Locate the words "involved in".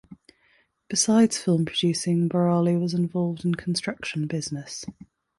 2.95-3.53